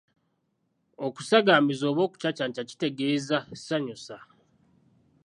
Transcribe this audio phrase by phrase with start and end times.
[1.05, 4.17] Okusagambiza oba okucacanca kitegeeza ssanyu ssa.